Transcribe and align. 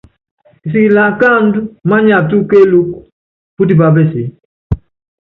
Kisikili 0.61 0.99
akáandú 1.09 1.59
manyátúkú 1.89 2.45
kéelúku, 2.49 2.99
pútipá 3.55 3.87
peseé. 3.95 4.25